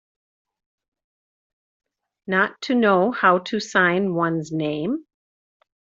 Not 2.25 2.59
to 2.61 2.73
know 2.73 3.11
how 3.11 3.37
to 3.37 3.59
sign 3.59 4.15
one's 4.15 4.51
name. 4.51 5.05